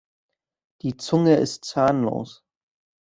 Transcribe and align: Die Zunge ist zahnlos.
Die 0.81 0.97
Zunge 0.97 1.35
ist 1.35 1.63
zahnlos. 1.63 2.43